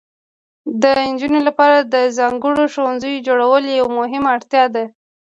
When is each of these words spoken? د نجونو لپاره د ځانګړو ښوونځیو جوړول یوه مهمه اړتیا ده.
د 0.81 0.83
نجونو 1.09 1.39
لپاره 1.47 1.77
د 1.93 1.95
ځانګړو 2.17 2.63
ښوونځیو 2.73 3.23
جوړول 3.27 3.63
یوه 3.79 3.89
مهمه 3.99 4.29
اړتیا 4.35 4.65
ده. 4.75 4.83